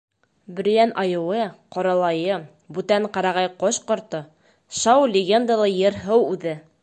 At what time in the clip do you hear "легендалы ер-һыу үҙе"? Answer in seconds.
5.17-6.61